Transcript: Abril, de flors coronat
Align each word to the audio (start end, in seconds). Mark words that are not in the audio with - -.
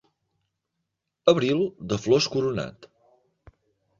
Abril, 1.33 1.61
de 1.93 2.01
flors 2.05 2.31
coronat 2.37 2.89